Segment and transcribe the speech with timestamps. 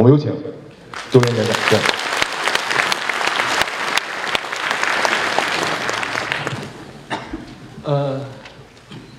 [0.00, 0.32] 我们有请
[1.10, 1.54] 周元先生。
[1.68, 1.78] 对。
[7.84, 8.18] 呃，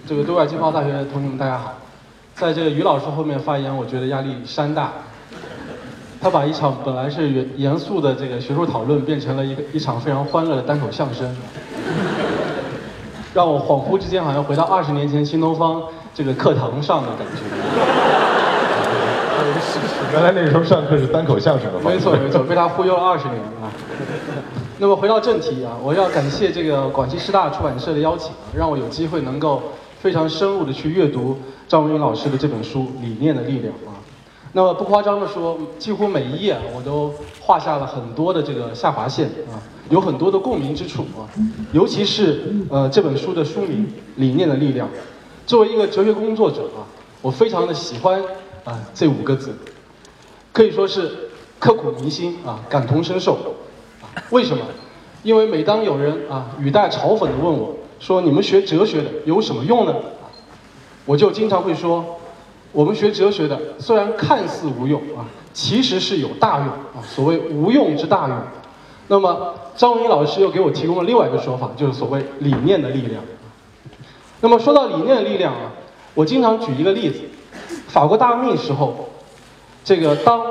[0.08, 1.76] 这个对外经贸大学的同学们，大家好。
[2.34, 4.92] 在这个于老师后面发言，我觉得压力山大。
[6.20, 11.38] 他把一场本来是严严肃的这个学术讨论，变成了一个一场非常欢乐的单口相声，
[13.36, 15.84] 让我恍惚之间好像回到二十年前新东方
[16.16, 17.91] 这个课堂上的感觉。
[20.14, 23.72] 原来那时候上课是单口相声的没错没错，被他忽悠了二十年啊。
[24.80, 29.62] 那么回到正题啊，我要感谢这个广西师大出版社的邀请，让我有机会能够
[30.00, 33.94] 非常深入的去阅读张文云老师的这本书《理念的力量》啊。
[34.54, 39.56] 那么不夸张的说，几乎每一页我都画下了很多的这个下划线啊，
[39.90, 41.30] 有很多的共鸣之处啊。
[41.72, 44.88] 尤其是呃这本书的书名《理念的力量》，
[45.46, 46.84] 作为一个哲学工作者啊，
[47.22, 48.20] 我非常的喜欢
[48.66, 49.56] 啊这五个字，
[50.52, 51.30] 可以说是
[51.60, 53.38] 刻骨铭心啊，感同身受。
[54.30, 54.64] 为什么？
[55.24, 59.96] 因为每当有人啊语带嘲讽的问我说：“你们学哲学的有什么用呢？”
[61.06, 62.04] 我就经常会说。
[62.74, 67.04] 我们学哲学的，虽然看似无用啊，其实是有大用啊。
[67.06, 68.38] 所谓无用之大用。
[69.10, 73.22] 那么张文英老师又给我提供了另外一个说法，就是所谓理念的力量。
[74.40, 75.74] 那么说到理念的力量啊，
[76.14, 77.20] 我经常举一个例子：
[77.90, 79.10] 法国大革命时候，
[79.84, 80.46] 这个当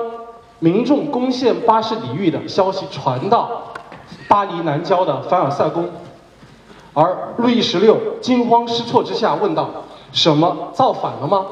[0.59, 3.73] 民众攻陷巴士底狱的消息传到
[4.29, 5.89] 巴黎南郊的凡尔赛宫，
[6.93, 9.71] 而路易十六惊慌失措之下问道
[10.13, 11.47] ：“什么造反了吗？”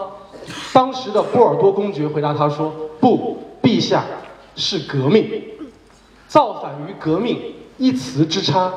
[0.72, 4.04] 当时的波尔多公爵回答他说：“不，陛下，
[4.56, 5.42] 是革命。
[6.26, 7.40] 造反与革命
[7.78, 8.70] 一词之差，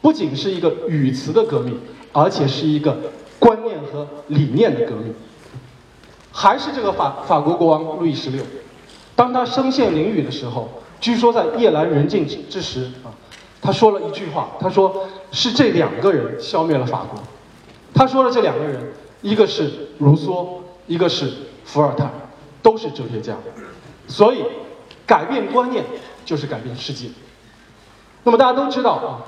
[0.00, 1.78] 不仅是一个语词的革命，
[2.12, 2.96] 而且是一个
[3.38, 5.14] 观念和理念的革命。
[6.36, 8.44] 还是这个法法国国王路易十六，
[9.14, 10.68] 当他身陷囹圄的时候，
[11.00, 13.08] 据说在夜阑人静之时啊，
[13.62, 17.18] 他说了一句话，他说是这两个人消灭了法国。
[17.94, 18.92] 他说的这两个人，
[19.22, 20.46] 一个是卢梭。”
[20.88, 21.28] 一个是
[21.64, 22.08] 伏尔泰，
[22.62, 23.34] 都是哲学家，
[24.06, 24.44] 所以
[25.04, 25.84] 改变观念
[26.24, 27.08] 就是改变世界。
[28.22, 29.18] 那么大家都知道啊，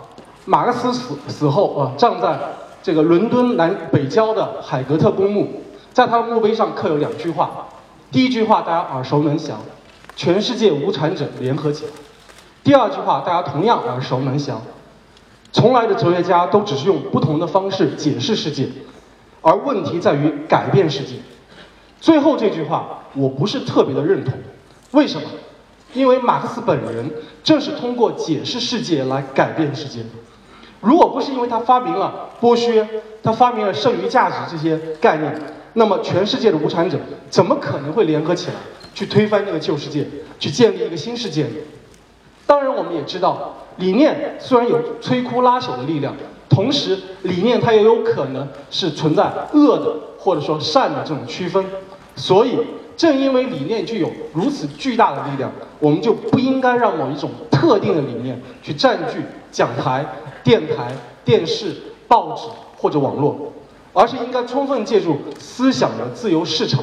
[0.44, 2.38] 马克思死死后啊，葬在
[2.80, 5.64] 这个伦敦南北郊的海格特公墓，
[5.98, 7.66] 在他的墓碑上刻有两句话，
[8.12, 9.58] 第一句话大家耳熟能详，
[10.14, 11.90] 全世界无产者联合起来；
[12.62, 14.62] 第二句话大家同样耳熟能详，
[15.50, 18.68] 从来的哲学家都只是用不同的方式解释世界，
[19.42, 21.16] 而问题在于改变世界。
[22.00, 24.34] 最后这句话我不是特别的认同，
[24.92, 25.26] 为什么？
[25.94, 27.10] 因为马克思本人
[27.42, 30.04] 正是通过解释世界来改变世界。
[30.80, 32.86] 如果不是因为他发明了剥削，
[33.20, 35.34] 他发明了剩余价值这些概念，
[35.78, 36.98] 那么全世界的无产者
[37.30, 38.54] 怎么可能会联合起来
[38.92, 40.04] 去推翻这个旧世界，
[40.40, 41.50] 去建立一个新世界呢？
[42.46, 46.12] 当然，我们也知道，理念虽然有摧枯拉朽的力量，
[46.48, 51.64] 同时理念它也有可能是存在恶的或者说善的这种区分。
[52.16, 52.58] 所以，
[52.96, 59.20] 正因为理念具有如此巨大的力量，我们就不应该让某一种特定的理念去占据
[59.52, 60.04] 讲台、
[60.42, 60.92] 电台、
[61.24, 61.72] 电视、
[62.08, 63.52] 报纸或者网络，
[63.98, 66.78] 而是应该充分借助思想的自由市场，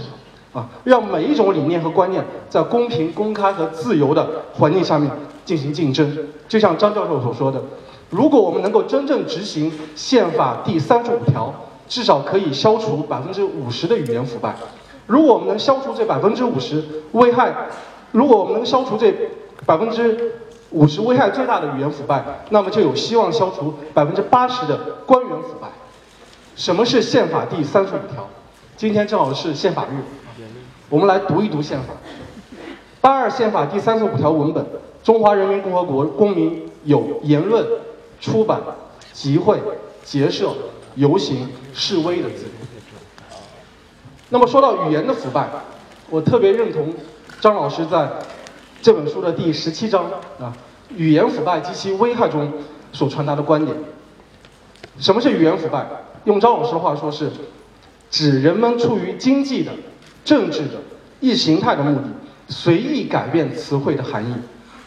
[0.51, 5.09] 啊，让每一种理念和观念在公平、公开和自由的环境下面
[5.45, 6.13] 进行竞争。
[6.49, 7.63] 就像张教授所说的，
[8.09, 11.53] 如果我们能够真正执行宪法第三十五条，
[11.87, 14.53] 至少可以消除百分之五十的语言腐败。
[15.07, 16.83] 如果我们能消除这百分之五十
[17.13, 17.55] 危害，
[18.11, 19.13] 如果我们能消除这
[19.65, 20.33] 百分之
[20.71, 25.69] 五十危害最大的语言腐败，那么就有希望消除百分之八十的官员腐败。
[26.55, 28.27] 什么是宪法第三十五条？
[28.77, 29.99] 今天正好是宪法日，
[30.89, 31.93] 我们来读一读宪法。
[33.01, 34.65] 八二宪法第三十五条文本：
[35.03, 37.65] 中华人民共和国公民有言论、
[38.21, 38.61] 出版、
[39.11, 39.59] 集会、
[40.03, 40.53] 结社、
[40.95, 42.51] 游行、示威的自由。
[44.29, 45.49] 那么说到语言的腐败，
[46.09, 46.93] 我特别认同
[47.41, 48.09] 张老师在
[48.81, 50.05] 这本书的第十七章
[50.39, 50.55] 啊，
[50.95, 52.49] 语言腐败及其危害中
[52.93, 53.75] 所传达的观点。
[54.99, 55.85] 什么是语言腐败？
[56.25, 57.31] 用张老师的话说是，
[58.11, 59.71] 指人们出于经济的、
[60.23, 60.81] 政治的、
[61.19, 62.03] 意识形态的目的，
[62.47, 64.33] 随意改变词汇的含义，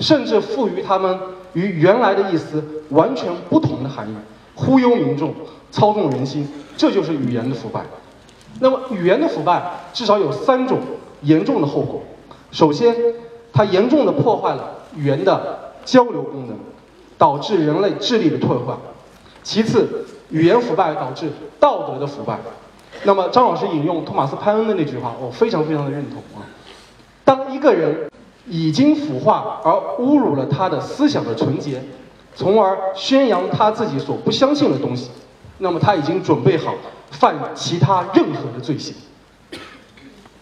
[0.00, 1.18] 甚至赋予它们
[1.54, 4.14] 与原来的意思完全不同的含义，
[4.54, 5.34] 忽悠民众、
[5.70, 6.46] 操纵人心，
[6.76, 7.84] 这就是语言的腐败。
[8.60, 9.62] 那么，语言的腐败
[9.92, 10.78] 至少有三种
[11.22, 12.02] 严重的后果。
[12.50, 12.96] 首先，
[13.52, 16.56] 它严重的破坏了语言的交流功能，
[17.16, 18.78] 导致人类智力的退化。
[19.44, 22.38] 其次，语言腐败导致道德的腐败。
[23.04, 26.42] 那么，张老师引用托马斯·潘恩的那句话，我非常非常的认同啊。
[27.24, 28.10] 当一个人
[28.46, 29.70] 已经腐化而
[30.02, 31.82] 侮辱了他的思想的纯洁，
[32.34, 35.10] 从而宣扬他自己所不相信的东西，
[35.58, 36.74] 那么他已经准备好
[37.10, 38.94] 犯其他任何的罪行。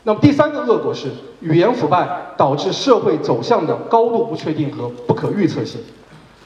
[0.04, 1.10] 那么第三个恶果是
[1.40, 5.80] 语言腐败导致社会走向的高度不确定和不可预测性。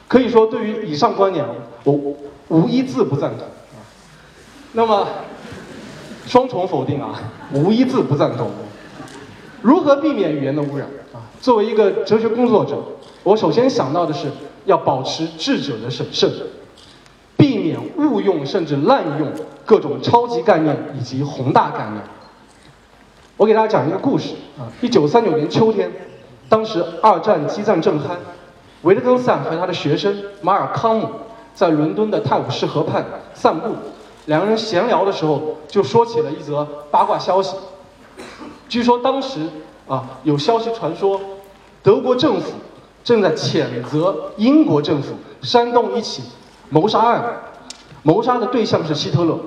[0.07, 1.45] 可以说，对于以上观点，
[1.83, 2.15] 我我
[2.59, 3.47] 无一字不赞同。
[4.73, 5.07] 那么，
[6.25, 7.19] 双重否定啊，
[7.53, 8.49] 无一字不赞同。
[9.61, 11.21] 如何避免语言的污染啊？
[11.39, 12.77] 作为一个哲学工作者，
[13.23, 14.27] 我首先想到的是
[14.65, 16.31] 要保持智者的审慎，
[17.35, 19.31] 避免误用甚至滥用
[19.65, 22.01] 各种超级概念以及宏大概念。
[23.37, 25.91] 我给大家讲一个故事啊，一九三九年秋天，
[26.47, 28.03] 当时二战激战正酣。
[28.83, 31.07] 维特根斯坦和他的学生马尔康姆
[31.61, 33.05] 在伦敦的泰晤士河畔
[33.35, 33.67] 散步，
[34.25, 37.55] 两个人闲聊的时候就说起了一则八卦消息。
[38.67, 39.41] 据说当时
[39.87, 41.21] 啊有消息传说，
[41.83, 42.53] 德国政府
[43.03, 45.13] 正在谴责英国政府
[45.43, 46.23] 煽动一起
[46.71, 47.23] 谋杀案，
[48.01, 49.37] 谋杀的对象是希特勒。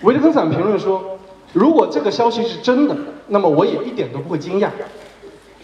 [0.00, 1.18] 维特根斯坦评论说，
[1.52, 2.96] 如果这个消息是真的，
[3.26, 4.70] 那么我也一点都不会惊讶。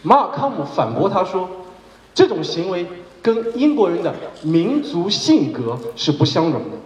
[0.02, 1.48] 马尔康姆反驳他说。
[2.14, 2.86] 这种行为
[3.22, 6.76] 跟英国人的民族性格是不相容的。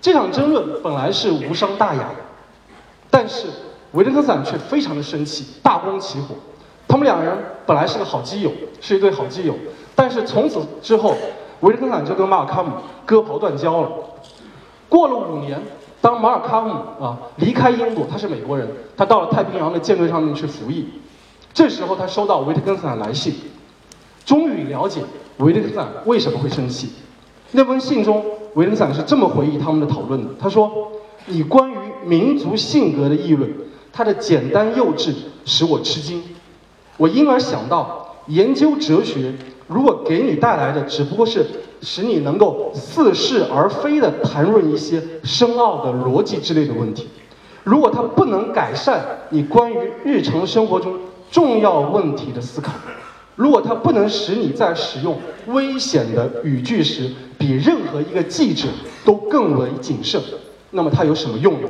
[0.00, 2.16] 这场争论本来是无伤大雅的，
[3.10, 3.48] 但是
[3.92, 6.34] 维特根斯坦却非常的生气，大光起火。
[6.86, 9.54] 他们两人本来是个好基友，是一对好基友，
[9.94, 11.16] 但是从此之后，
[11.60, 12.72] 维特根斯坦就跟马尔康姆
[13.04, 13.90] 割袍断交了。
[14.88, 15.60] 过了五年，
[16.00, 16.74] 当马尔康姆
[17.04, 20.88] 啊离开英国，他是美国人，他到了太平洋的舰队上面去服役。
[21.52, 23.34] 这时候他收到维特根斯坦来信。
[24.28, 25.00] 终于了解
[25.38, 26.90] 维特根斯坦为什么会生气。
[27.52, 28.22] 那封信中，
[28.52, 30.92] 维特根斯坦是这么回忆他们的讨论的：他说，
[31.24, 33.50] 你关于民族性格的议论，
[33.90, 35.14] 它的简单幼稚
[35.46, 36.22] 使我吃惊。
[36.98, 39.32] 我因而想到，研究哲学
[39.66, 41.46] 如果给你带来的只不过是
[41.80, 47.08] 使你能够似是而非的谈论一些深奥的逻辑之类的问题，
[47.64, 50.98] 如果它不能改善你关于日常生活中
[51.30, 52.72] 重要问题的思考。
[53.38, 57.08] 如果它不能使你在使用危险的语句时
[57.38, 58.66] 比任何一个记者
[59.04, 60.20] 都更为谨慎，
[60.72, 61.68] 那么它有什么用呢？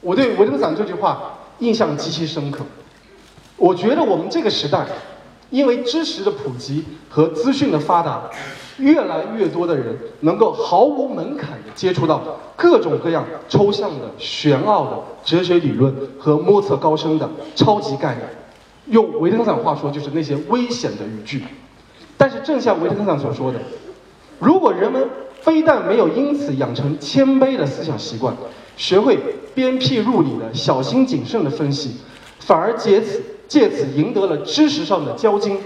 [0.00, 2.64] 我对维特根斯坦这句话印象极其深刻。
[3.58, 4.86] 我觉得我们这个时代，
[5.50, 8.30] 因为知识的普及和资讯的发达，
[8.78, 18.26] 越来越多的人能够毫无门槛地接触到各种各样抽象的、玄奥的哲学理论和莫测高深的超级概念。
[18.86, 21.42] 用维特根斯坦话说，就是那些危险的语句。
[22.16, 23.58] 但是，正像维特根斯坦所说的，
[24.38, 25.08] 如果人们
[25.40, 28.34] 非但没有因此养成谦卑的思想习惯，
[28.76, 29.18] 学会
[29.54, 31.96] 鞭辟入里的小心谨慎的分析，
[32.40, 35.58] 反而借此借此赢得了知识上的交金，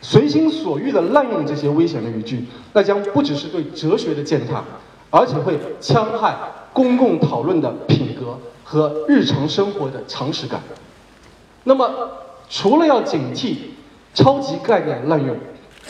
[0.00, 4.62] 随心所欲地滥用这些危险的语句，那将不只是对哲学的践踏，
[5.10, 6.36] 而且会戕害
[6.72, 10.60] 公共讨论的品格和日常生活的常识感。
[11.64, 11.90] 那么，
[12.54, 13.56] 除了要警惕
[14.14, 15.36] 超级概念滥用，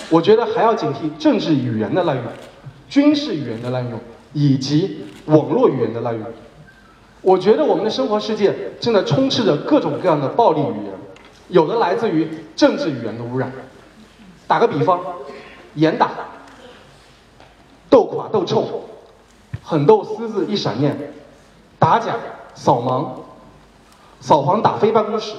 [0.08, 2.24] 我觉得还要警惕政治语言的滥用、
[2.88, 4.00] 军事语言的滥用
[4.32, 6.24] 以及网络语言的滥用。
[7.20, 10.94] 我觉得我们的生活世界正在充斥着各种各样的暴力语言，
[11.48, 12.26] 有的来自于
[12.56, 13.52] 政治语言的污染。
[14.46, 14.98] 打个比方，
[15.74, 16.12] 严打、
[17.90, 18.88] 斗垮、斗臭、
[19.62, 21.12] 狠斗私自一闪念、
[21.78, 22.16] 打假、
[22.54, 23.06] 扫盲、
[24.18, 25.34] 扫黄打非办公室。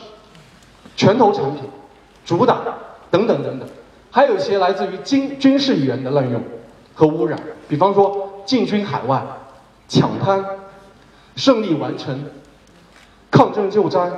[0.95, 1.63] 拳头产品、
[2.25, 2.61] 主打
[3.11, 3.67] 等等等等，
[4.11, 6.41] 还有一些来自于军军事语言的滥用
[6.93, 9.21] 和污染，比方说进军海外、
[9.87, 10.43] 抢滩、
[11.35, 12.23] 胜利完成、
[13.29, 14.09] 抗震救灾、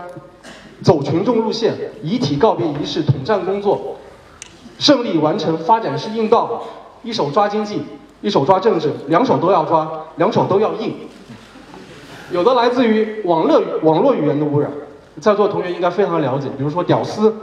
[0.83, 3.97] 走群众路线、遗体告别仪式、统战工作、
[4.77, 6.63] 胜利完成、发展式硬道
[7.03, 7.81] 理、一手抓经济、
[8.21, 10.95] 一手抓政治，两手都要抓，两手都要硬。
[12.31, 14.71] 有的来自于网络网络语言的污染。
[15.19, 17.33] 在座的同学应该非常了解，比如说“屌丝”、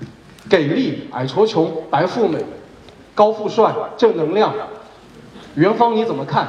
[0.50, 2.38] “给力”、“矮矬穷”、“白富美”、
[3.14, 4.52] “高富帅”、“正能量”、
[5.56, 6.48] “元芳你怎么看？”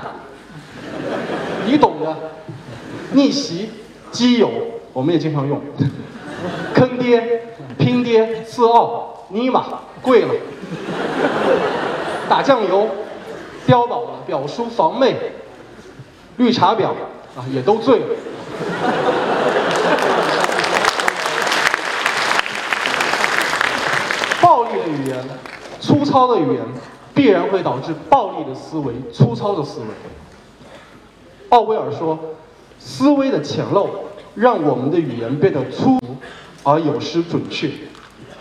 [1.65, 2.15] 你懂的。
[3.13, 3.69] 逆袭、
[4.11, 4.49] 基友，
[4.91, 5.61] 我们也经常用。
[6.73, 7.45] 坑爹、
[7.77, 9.63] 拼爹、自傲、尼玛、
[10.01, 10.33] 跪了。
[12.27, 12.89] 打酱油、
[13.67, 15.15] 碉堡了、表叔、房妹、
[16.37, 16.87] 绿茶婊
[17.37, 18.05] 啊，也都醉了。
[24.41, 25.23] 暴力的语言，
[25.79, 26.63] 粗糙的语言，
[27.13, 29.87] 必然会导致暴力的思维、粗糙的思维。
[31.49, 32.17] 奥威尔说
[32.79, 33.87] ：“思维的浅陋
[34.35, 36.17] 让我们的语言变得粗俗，
[36.63, 37.69] 而有失准确，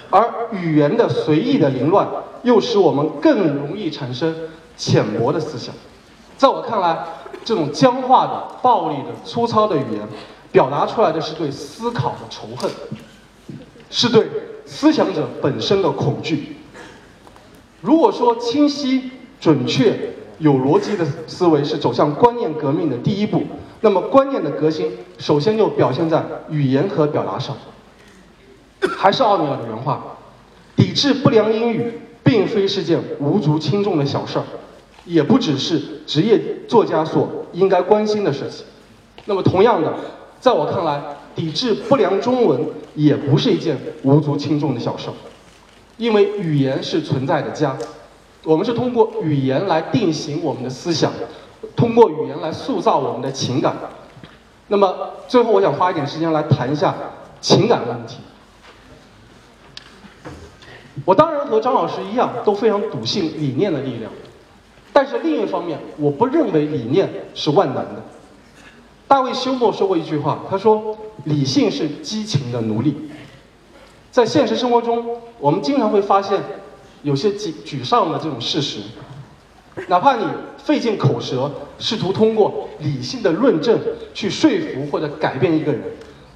[0.09, 2.09] 而语言的随意的凌乱，
[2.43, 4.35] 又使我们更容易产生
[4.77, 5.75] 浅薄的思想。
[6.39, 7.05] 在我看来，
[7.45, 10.09] 这种僵化的、暴力的、粗糙的语言，
[10.51, 12.71] 表达出来的是对思考的仇恨，
[13.91, 14.27] 是对
[14.65, 16.57] 思想者本身的恐惧。
[17.81, 19.99] 如果说清晰、准确、
[20.39, 23.43] 有逻辑的思维是走向观念革命的第一步，
[23.81, 27.57] 那么观念的革新首先就表现在语言和表达上。
[28.97, 30.17] 还是奥尼尔的原话：
[30.77, 34.45] 抵制不良英语并非是件无足轻重的小事儿，
[35.05, 38.65] 也不只是职业作家所应该关心的事情。
[39.25, 39.93] 那么，同样的，
[40.41, 41.01] 在我看来，
[41.35, 42.61] 抵制不良中文
[42.95, 45.09] 也不是一件无足轻重的小事。
[45.99, 47.77] 因为语言是存在的家，
[48.45, 51.13] 我们是通过语言来定型我们的思想，
[51.77, 53.77] 通过语言来塑造我们的情感。
[54.69, 56.95] 那么最后，我想花一点时间来谈一下
[57.41, 58.19] 情感问题。
[61.05, 64.11] 我当然和张老师一样，都非常笃信理念的力量，
[64.93, 68.03] 但是另一方面，我不认为理念是万能的。
[69.13, 72.97] 大卫休谟说过一句话，他说：“理性是激情的奴隶。”
[74.11, 76.41] 在现实生活中，我们经常会发现
[77.03, 78.79] 有些沮沮丧的这种事实。
[79.89, 80.25] 哪怕你
[80.57, 83.79] 费尽口舌，试图通过理性的论证
[84.15, 85.83] 去说服或者改变一个人，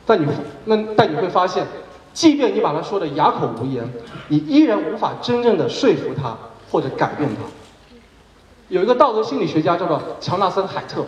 [0.04, 0.26] 但你
[0.66, 1.66] 那但你会发现，
[2.12, 3.90] 即便你把他说的哑口无言，
[4.28, 6.36] 你依然无法真正的说服他
[6.70, 7.40] 或者改变他。
[8.68, 11.04] 有一个道德心理学家叫做乔纳森·海特，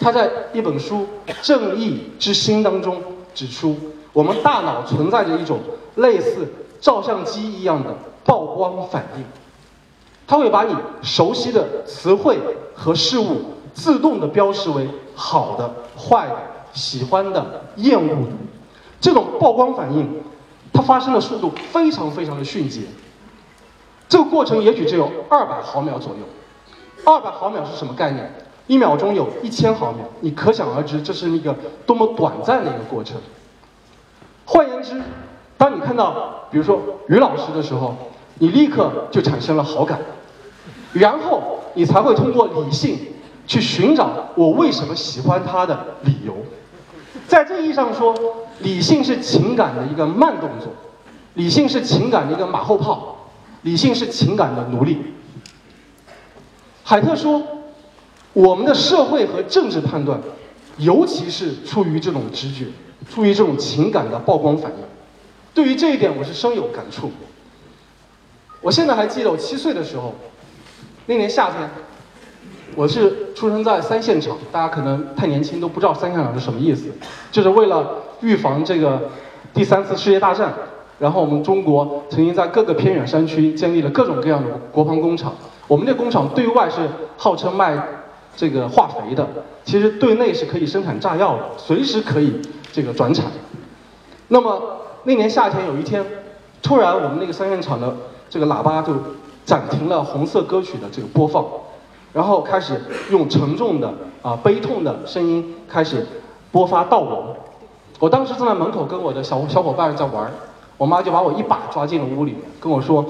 [0.00, 1.06] 他在一本书
[1.42, 3.02] 《正义之心》当中
[3.34, 3.76] 指出，
[4.12, 5.58] 我们大脑存在着一种。
[5.96, 6.48] 类似
[6.80, 9.22] 照相机一样的曝光反应，
[10.26, 12.36] 它会把你熟悉的词汇
[12.74, 16.36] 和事物自动的标识为好的、坏的、
[16.72, 18.32] 喜欢的、厌恶的。
[19.00, 20.20] 这种曝光反应，
[20.72, 22.80] 它发生的速度非常非常的迅捷。
[24.08, 26.26] 这个过程也许只有二百毫秒左右。
[27.04, 28.30] 二百毫秒是什么概念？
[28.66, 31.54] 一秒钟有一千毫秒，你可想而知这是一个
[31.86, 33.16] 多么短暂的一个过程。
[34.46, 35.00] 换言之。
[35.56, 37.94] 当你看到，比如说于老师的时候，
[38.38, 40.00] 你立刻就产生了好感，
[40.92, 42.98] 然后你才会通过理性
[43.46, 46.34] 去寻找我为什么喜欢他的理由。
[47.28, 48.12] 在这意义上说，
[48.58, 50.68] 理性是情感的一个慢动作，
[51.34, 53.16] 理性是情感的一个马后炮，
[53.62, 55.14] 理性是情感的奴隶。
[56.86, 57.42] 海特说，
[58.34, 60.20] 我们的社会和政治判断，
[60.76, 62.66] 尤其是出于这种直觉，
[63.10, 64.76] 出于这种情感的曝光反应。
[65.54, 67.10] 对于这一点，我是深有感触。
[68.60, 70.14] 我现在还记得我七岁的时候，
[71.06, 71.70] 那年夏天，
[72.76, 76.92] 我是出生在三线厂，大家可能太年轻都不知道三线厂是什么意思，
[77.32, 79.10] 就是为了预防这个
[79.54, 80.52] 第三次世界大战，
[80.98, 85.34] 然后我们中国曾经在各个偏远山区建立了各种各样的国防工厂。
[85.66, 87.76] 我们这工厂对外是号称卖
[88.36, 89.26] 这个化肥的，
[89.64, 92.40] 其实对内是可以生产炸药的，随时可以
[92.72, 93.26] 这个转产。
[94.28, 94.80] 那么。
[95.06, 96.02] 那年夏天有一天，
[96.62, 97.94] 突然我们那个三线厂的
[98.30, 98.94] 这个喇叭就
[99.44, 101.44] 暂停了红色歌曲的这个播放，
[102.14, 102.80] 然后开始
[103.10, 103.92] 用沉重的
[104.22, 106.06] 啊悲痛的声音开始
[106.50, 107.34] 播发悼亡。
[107.98, 110.32] 我当时正在门口跟我的小小伙伴在玩，
[110.78, 113.04] 我妈就把我一把抓进了屋里面，跟我说：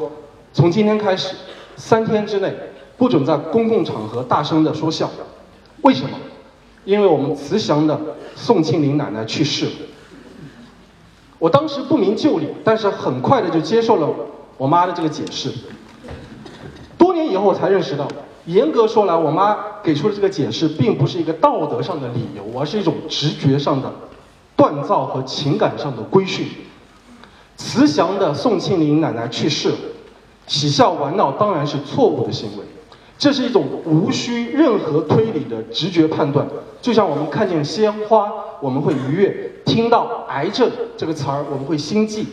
[0.53, 1.37] 从今天开始，
[1.77, 2.55] 三天之内
[2.97, 5.11] 不准在公共场合大声的说笑。
[5.83, 6.17] 为什么？
[6.85, 7.99] 因为我们慈祥的
[8.35, 9.73] 宋庆龄奶奶去世了。
[11.39, 14.09] 我当时不明就里，但是很快的就接受了
[14.57, 15.51] 我妈的这个解释。
[16.97, 18.09] 多年以后我才认识到，
[18.47, 23.93] 严格说来，我妈给出的这个解释并不是一个道德上的理由，而是一种直觉上的
[24.57, 26.47] 锻造和情感上的规训。
[27.57, 29.77] 慈祥的宋庆龄奶奶去世了，
[30.47, 32.65] 喜笑玩闹当然是错误的行为。
[33.17, 36.47] 这是一种无需任何推理的直觉判断，
[36.83, 39.31] 就像我们看见鲜花，我们会愉悦；
[39.65, 42.27] 听到“癌症”这个词儿，我们会心悸。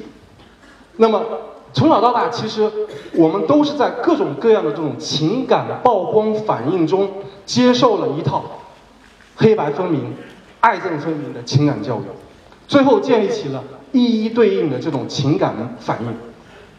[0.97, 1.21] 那么，
[1.71, 2.69] 从小到大，其实
[3.13, 7.07] 我们都是在各种各样的这种情感曝光反应中，
[7.45, 8.43] 接受了一套
[9.35, 10.15] 黑白分明、
[10.61, 12.01] 爱憎分明的情感教育，
[12.67, 16.30] 最后建立起了一一对应的这种情感反应。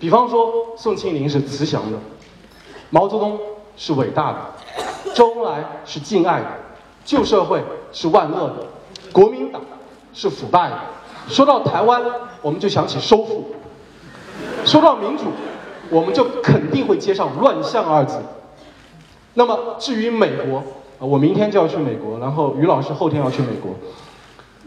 [0.02, 1.98] 比方说，宋庆龄是慈祥的，
[2.90, 3.38] 毛泽东。
[3.74, 4.38] 是伟大的，
[5.14, 6.46] 周恩来是敬爱的，
[7.06, 7.58] 旧社会
[7.90, 8.66] 是万恶的，
[9.10, 9.62] 国民党
[10.12, 10.78] 是腐败的。
[11.26, 12.02] 说到台湾，
[12.42, 13.42] 我们就想起收复；
[14.66, 15.24] 说到民主，
[15.88, 18.18] 我们就肯定会接上乱象二字。
[19.32, 20.62] 那么至于美国，
[20.98, 23.72] 我明天就要去美国，然后于老师后天要去美国。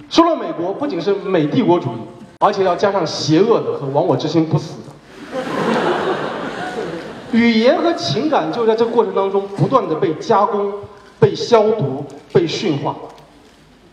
[0.10, 2.00] 说到美国，不仅是美帝国主义，
[2.40, 4.80] 而且要加上邪恶的和亡我之心不死。
[7.36, 10.74] 语言和情感就在这过程当中不断的被加工、
[11.20, 12.96] 被消毒、被驯化。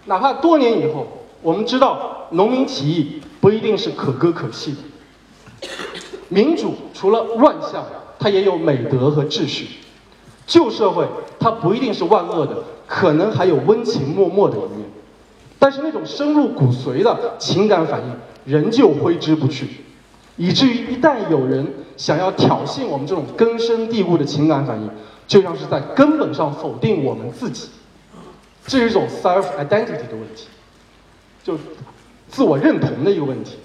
[0.04, 1.06] 哪怕多年以后，
[1.42, 5.68] 我们知道农民起义不一定是可歌可泣的，
[6.28, 7.84] 民主除了乱象，
[8.18, 9.68] 它也有美德和秩序。
[10.46, 11.06] 旧社会
[11.38, 12.56] 它不一定是万恶的，
[12.86, 14.88] 可能还有温情脉脉的一面。
[15.58, 18.12] 但是那种深入骨髓的情感反应
[18.44, 19.68] 仍旧挥之不去，
[20.36, 24.90] 以至于一旦有人想要挑衅我们这种根深蒂固的情感反应，
[25.26, 27.68] 就像是在根本上否定我们自己。
[28.66, 30.46] 这是一种 self identity 的问题，
[31.42, 31.58] 就
[32.28, 33.58] 自我认同的一个问题。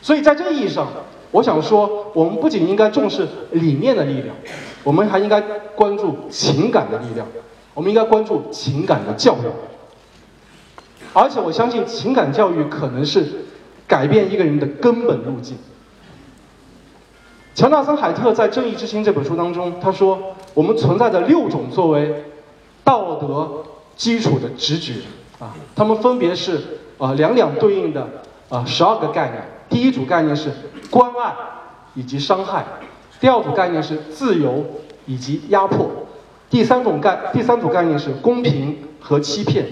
[0.00, 0.88] 所以在这意义上，
[1.30, 4.34] 我想说，我们不仅应该重视理念的力量，
[4.82, 5.40] 我们还应该
[5.74, 7.26] 关注情感的力量，
[7.74, 9.46] 我们应该关注情感的教育。
[11.12, 13.24] 而且我相信，情感教育可能是
[13.86, 15.56] 改变一个人的根本路径。
[17.56, 20.18] 乔纳森·海特在《正义之心》这本书当中，他说
[20.52, 22.22] ：“我们存在着六种作为
[22.84, 23.64] 道德
[23.96, 24.96] 基础的直觉。
[25.38, 26.60] 啊，它们分别是
[26.98, 28.06] 啊两两对应的
[28.50, 29.42] 啊十二个概念。
[29.70, 30.50] 第一组概念是
[30.90, 31.34] 关爱
[31.94, 32.62] 以及伤害，
[33.20, 34.62] 第二组概念是自由
[35.06, 35.88] 以及压迫，
[36.50, 39.66] 第三种概第三组概念是公平和欺骗。”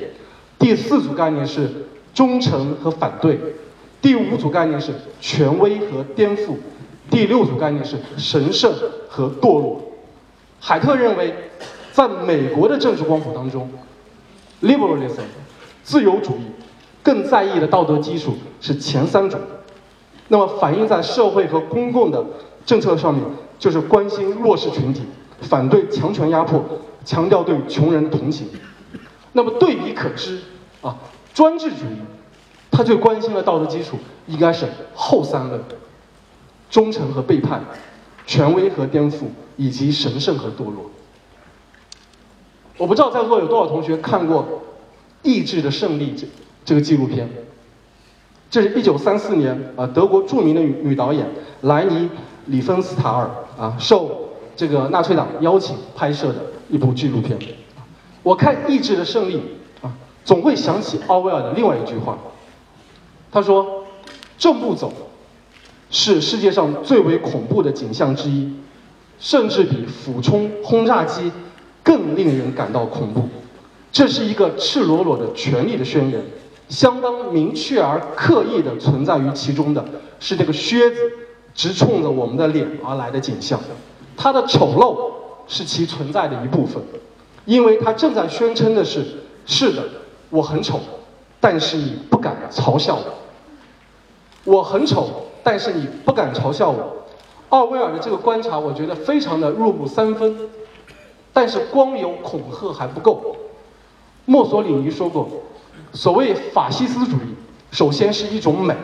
[0.59, 1.69] 第四组概念是
[2.15, 3.39] 忠诚和反对，
[4.01, 6.55] 第五组概念是权威和颠覆，
[7.11, 8.73] 第六组概念是神圣
[9.09, 9.81] 和堕落。
[10.61, 11.35] 海特认为，
[11.93, 13.71] 在美国的政治光谱当中
[14.63, 15.23] ，liberalism
[15.83, 16.43] 自由主义
[17.03, 19.39] 更在意的道德基础是前三种，
[20.29, 22.25] 那么反映在社会和公共的
[22.65, 23.23] 政策上面，
[23.59, 25.03] 就是关心弱势群体，
[25.43, 26.65] 反对强权压迫，
[27.05, 28.49] 强调对穷人的同情。
[29.33, 30.41] 那么对比可知。
[30.81, 30.97] 啊，
[31.33, 31.97] 专制主义，
[32.71, 33.97] 他最关心的道德基础
[34.27, 35.59] 应该是后三类：
[36.75, 37.63] 忠诚和背叛，
[38.27, 40.91] 权威和颠覆，以及神圣和堕落。
[42.77, 44.43] 我不知道在座有多少同学看过
[45.23, 46.27] 《意志的胜利》这
[46.65, 47.31] 这个纪录片。
[48.51, 51.25] 这是一九三四年啊，德国著名的女女导演
[51.61, 52.09] 莱尼·
[52.47, 57.39] 里芬斯塔尔啊，受这个纳粹党邀请拍摄的一部纪录片。
[58.25, 59.37] 我看《意志的胜利》。
[59.87, 62.19] 啊总会想起奥威尔的另外一句话，
[63.31, 63.85] 他说
[64.39, 64.91] ：“正步走，
[65.91, 68.53] 是世界上最为恐怖的景象之一，
[69.19, 71.31] 甚至比俯冲轰炸机
[71.83, 73.29] 更令人感到恐怖。
[73.93, 76.21] 这是一个赤裸裸的权力的宣言，
[76.69, 79.85] 相当明确而刻意的存在于其中的
[80.19, 80.97] 是这个靴子
[81.55, 83.61] 直冲着我们的脸而来的景象。
[84.17, 85.13] 它的丑陋
[85.47, 86.83] 是其存在的一部分，
[87.45, 89.05] 因为它正在宣称的是：
[89.47, 89.83] 是的。”
[90.31, 90.81] 我很丑，
[91.39, 93.15] 但是你不敢嘲笑我。
[94.43, 97.05] 我很丑，但是你不敢嘲笑我。
[97.51, 100.37] 奥威尔的这个观察，我觉得非常的入木三分。
[101.33, 103.37] 但是光有恐吓还不够。
[104.25, 105.29] 墨索里尼说过，
[105.93, 107.37] 所谓法西斯主义，
[107.71, 108.75] 首先是一种美。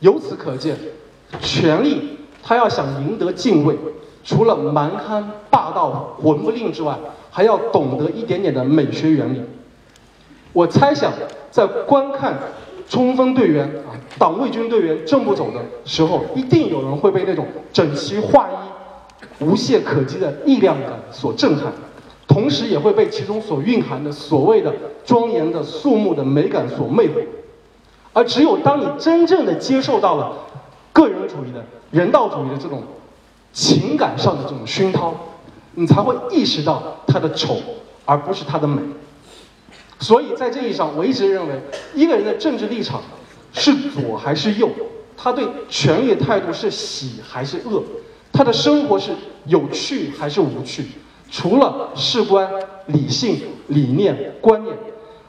[0.00, 0.76] 由此可见，
[1.40, 3.78] 权力他要想赢得敬畏，
[4.24, 6.98] 除了蛮憨、霸道、混不吝之外。
[7.34, 9.42] 还要懂得一点点的美学原理。
[10.52, 11.10] 我猜想，
[11.50, 12.36] 在观看
[12.88, 21.72] 冲锋队员啊、党卫军队员正步走的时候，一定有人会被那种整齐划一、无懈可击的力量感所震撼，
[22.26, 24.72] 同时也会被其中所蕴含的所谓的
[25.04, 27.22] 庄严的肃穆的美感所魅惑。
[28.12, 30.32] 而只有当你真正的接受到了
[30.92, 32.82] 个人主义的人道主义的这种
[33.52, 35.14] 情感上的这种熏陶。
[35.74, 37.56] 你才会意识到它的丑，
[38.04, 38.82] 而不是它的美。
[40.02, 41.54] 所以在这一上，我一直认为，
[41.94, 43.00] 一个人的政治立场
[43.52, 44.68] 是左还是右，
[45.16, 47.82] 他对权力态度是喜还是恶，
[48.32, 49.12] 他的生活是
[49.46, 50.84] 有趣还是无趣，
[51.30, 52.50] 除了事关
[52.86, 54.76] 理性、理念、观念，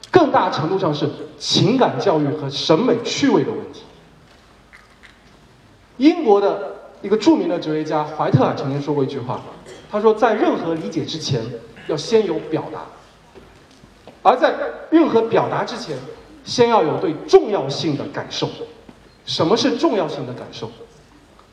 [0.09, 1.07] 更大程度上是
[1.37, 3.83] 情感教育和审美趣味的问题。
[5.97, 9.39] 英国的一个著名的哲学家怀特尔曾经说过一句话。
[9.91, 11.43] 他说，在任何理解之前，
[11.87, 12.79] 要先有表达；
[14.23, 14.53] 而在
[14.89, 15.95] 任何表达之前，
[16.45, 18.49] 先要有对重要性的感受。
[19.25, 20.71] 什么是重要性的感受？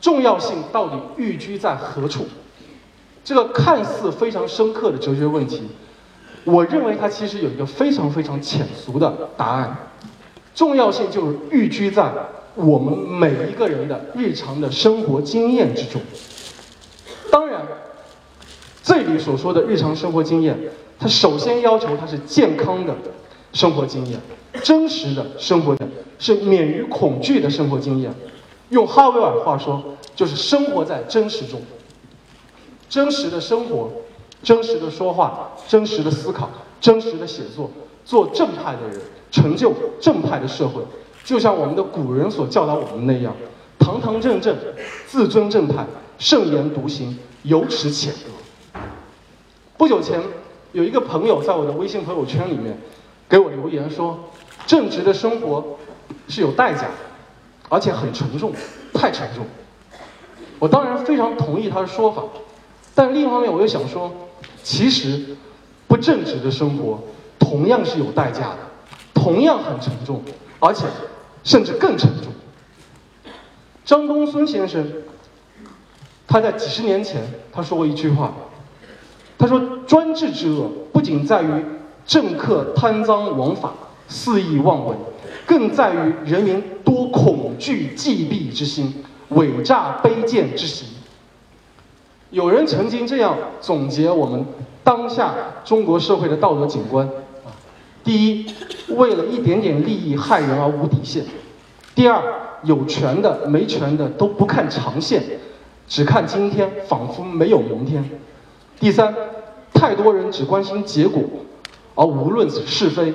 [0.00, 2.26] 重要性到底寓居在何处？
[3.22, 5.62] 这个看似非常深刻的哲学问题，
[6.44, 9.76] 我认为它其实有一个非常非常浅俗的答案：
[10.54, 12.10] 重要性就是寓居在
[12.54, 16.00] 我们每一个人的日常的生活经验之中。
[17.30, 17.60] 当然。
[18.82, 20.58] 这里所说的日常生活经验，
[21.00, 22.94] 他首先要求它是健康的
[23.54, 24.20] 生活经验，
[24.62, 28.12] 真实的生活的是免于恐惧的生活经验。
[28.68, 29.82] 用哈维尔话说，
[30.14, 31.60] 就是生活在真实中，
[32.88, 33.90] 真实的生活，
[34.42, 37.70] 真实的说话，真实的思考，真实的写作，
[38.04, 39.00] 做正派的人，
[39.32, 40.82] 成就正派的社会。
[41.24, 43.34] 就像我们的古人所教导我们那样，
[43.78, 44.54] 堂堂正正，
[45.06, 45.86] 自尊正派，
[46.18, 48.80] 慎言独行，有耻且得。
[49.76, 50.20] 不久前，
[50.72, 52.76] 有一个朋友在我的微信朋友圈里面
[53.28, 54.18] 给我留言说，
[54.66, 55.78] 正直的生活
[56.28, 56.94] 是有代价的。
[57.72, 58.52] 而且很沉重，
[58.92, 59.46] 太沉重。
[60.58, 62.24] 我当然非常同意他的说法，
[62.96, 64.12] 但另一方面我又想说，
[64.64, 65.36] 其实
[65.86, 67.00] 不正直的生活
[67.38, 68.58] 同样是有代价的，
[69.14, 70.20] 同样很沉重，
[70.58, 70.84] 而且
[71.44, 72.32] 甚至更沉重。
[73.84, 74.84] 张东荪先生，
[76.26, 78.34] 他在几十年前他说过一句话，
[79.40, 81.48] 他说：“专制之恶不仅在于
[82.04, 83.72] 政客贪赃枉法、
[84.06, 84.94] 肆意妄为。”
[85.46, 90.86] 更在于人民多恐惧忌避之心，伪诈卑贱之行。
[92.30, 94.44] 有人曾经这样总结我们
[94.84, 97.04] 当下中国社会的道德景观：
[97.44, 97.50] 啊，
[98.04, 98.46] 第一，
[98.90, 101.24] 为了一点点利益害人而无底线；
[101.94, 102.22] 第二，
[102.62, 105.22] 有权的没权的都不看长线，
[105.88, 108.04] 只看今天，仿佛没有明天；
[108.80, 109.14] 第三，
[109.72, 111.22] 太多人只关心结果，
[111.94, 113.12] 而无论是非；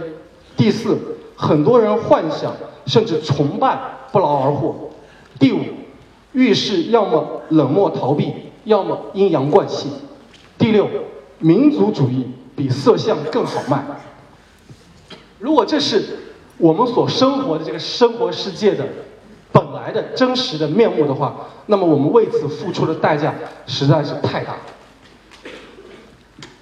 [0.56, 0.98] 第四。
[1.38, 2.54] 很多人幻想
[2.86, 3.78] 甚至崇拜
[4.14, 4.90] 不劳而获。
[5.38, 5.60] 第五，
[6.32, 8.32] 遇事要么冷漠逃避，
[8.64, 9.90] 要么阴阳怪气。
[10.58, 10.88] 第六，
[11.40, 12.26] 民族主义
[12.56, 13.84] 比色相更好卖。
[15.38, 16.02] 如果这是
[16.58, 18.86] 我们所生活的这个生活世界的
[19.52, 23.36] 本来的真实的面目的话，那么我们为此付出的代价
[23.68, 24.56] 实在是太大。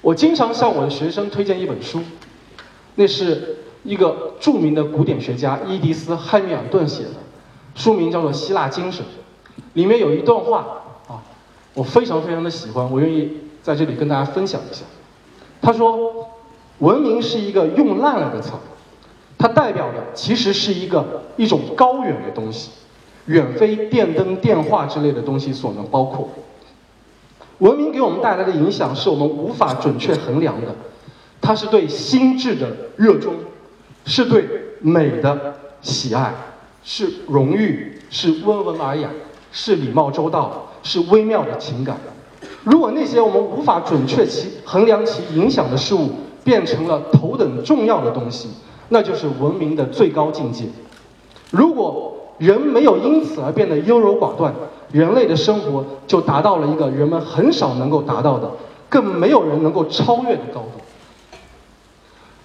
[0.03, 1.99] 我经常向我的学生推荐一本书，
[2.93, 3.57] 那是。
[3.85, 7.09] 一个著名的古典学家伊迪丝·汉密尔顿写的，
[7.75, 9.03] 书名叫做《希腊精神》，
[9.73, 10.65] 里面有一段话
[11.09, 11.19] 啊，
[11.73, 13.29] 我非常非常的喜欢，我愿意
[13.61, 14.85] 在这里跟大家分享一下。
[15.61, 16.29] 他说
[16.79, 18.53] ：“文明是一个用烂了的词，
[19.37, 22.71] 它代表的其实是一个一种高远的东西，
[23.25, 26.29] 远非电灯、电话之类的东西所能包括。
[27.59, 30.75] 文明给我们带来的影响是我们无法准确衡量的，
[31.41, 33.33] 它是对心智的热衷。”
[34.05, 34.45] 是对
[34.81, 36.33] 美的喜爱，
[36.83, 39.07] 是荣誉，是温文尔雅，
[39.49, 41.95] 是礼貌周到，是微妙的情感。
[42.65, 46.09] 如果那些我们无法准确其衡量其影响的事物
[46.43, 48.49] 变成了头等重要的东西，
[48.89, 50.65] 那就是文明的最高境界。
[51.49, 54.53] 如果人没有因此而变得优柔寡断，
[54.93, 58.49] 人类的生活就达到了一个人们很少能够达到的，
[58.87, 60.79] 更没有人能够超越的高度。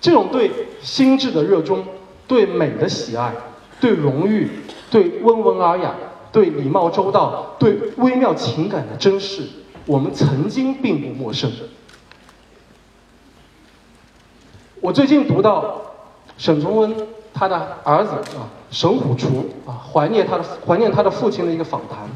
[0.00, 1.84] 这种对心智的热衷、
[2.26, 3.34] 对美的喜爱、
[3.80, 4.50] 对荣誉、
[4.90, 5.94] 对温文尔雅、
[6.32, 9.42] 对礼貌周到、对微妙情感的珍视，
[9.84, 11.52] 我们曾经并不陌生。
[14.80, 15.82] 我最近读到
[16.38, 16.96] 沈从文
[17.34, 22.08] 他的儿子啊沈虎厨啊怀念他的怀念他的父亲的一个访谈，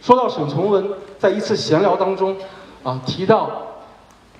[0.00, 2.36] 说到沈从文在一次闲聊当中
[2.82, 3.46] 啊提到《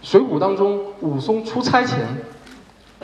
[0.02, 1.98] 水浒》当中武松出差前。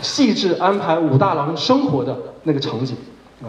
[0.03, 2.95] 细致安排武大郎生活的那个场景，
[3.43, 3.49] 啊，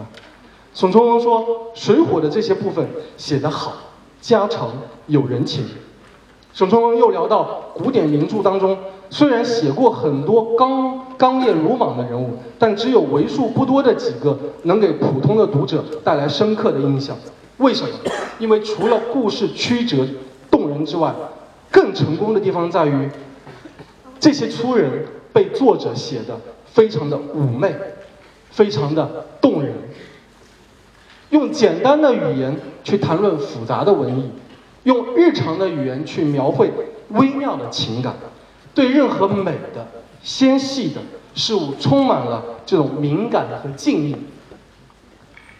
[0.72, 1.42] 沈从文说
[1.74, 3.74] 《水浒》的这些部分写得好，
[4.22, 4.70] 家常
[5.08, 5.66] 有人情。
[6.54, 8.78] 沈从文又聊到古典名著当中，
[9.10, 17.14] 虽然写过很多刚刚烈鲁莽的人物，但只有为数不多的几个能给普通的读者带来深刻的印象。
[17.58, 17.90] 为什么？
[18.38, 20.06] 因为除了故事曲折
[20.50, 21.14] 动人之外，
[21.70, 23.08] 更成功的地方在于
[24.18, 25.06] 这些粗人。
[25.30, 26.40] 被作者写的
[26.72, 27.72] 非常的妩媚，
[28.50, 29.72] 非常的动人。
[31.30, 34.30] 用简单的语言去谈论复杂的文艺，
[34.82, 36.72] 用日常的语言去描绘
[37.10, 38.14] 微妙的情感，
[38.74, 39.86] 对任何美的、
[40.24, 41.00] 纤细的
[41.34, 44.16] 事物充满了这种敏感和敬意。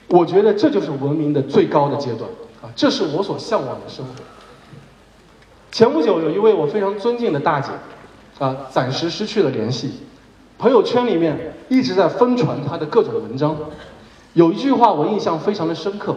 [0.08, 2.28] 我觉得这就是文明的最高的阶段
[2.62, 2.72] 啊！
[2.74, 4.12] 这是我所向往的生活。
[5.70, 7.70] 前不久，有一位我非常尊敬的大姐。
[8.38, 9.94] 啊，暂时失去了联系。
[10.58, 13.56] 朋友圈里面一直在疯传她的各种文章，
[14.32, 16.16] 有一句话我印象非常的深刻。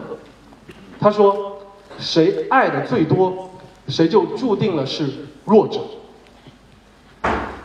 [1.00, 1.58] 她说
[1.98, 3.50] ：“谁爱的最多，
[3.88, 5.10] 谁就注定了是
[5.44, 5.80] 弱者。”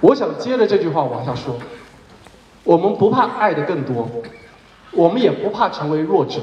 [0.02, 1.56] 我想接着这句话往下说：
[2.63, 4.10] 我们不怕爱的更多，
[4.97, 6.41] 我们也不怕成为弱者，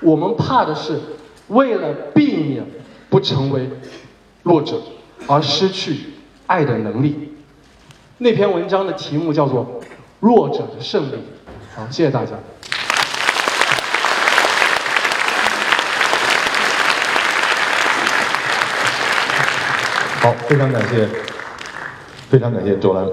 [0.00, 1.00] 我们怕的是
[1.48, 2.62] 为了避免
[3.08, 3.68] 不成为
[4.42, 4.80] 弱者
[5.26, 6.12] 而失去。
[6.46, 7.32] 爱的能力，
[8.18, 9.80] 那篇文章的题目叫做
[10.20, 11.14] 《弱者的胜利》，
[11.74, 12.32] 好，谢谢大家。
[20.20, 21.08] 好，非常感谢，
[22.28, 23.10] 非常感谢周兰。